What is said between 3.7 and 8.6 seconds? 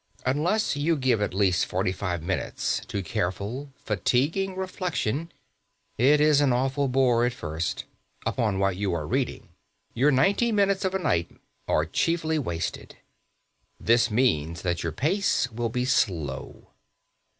fatiguing reflection (it is an awful bore at first) upon